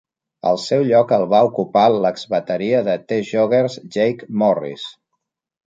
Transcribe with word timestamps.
El 0.51 0.55
seu 0.61 0.85
lloc 0.87 1.13
el 1.17 1.25
va 1.33 1.41
ocupar 1.49 1.83
l'exbateria 1.97 2.81
de 2.89 2.97
The 3.13 3.21
Joggers 3.29 3.79
Jake 3.99 4.33
Morris. 4.45 4.91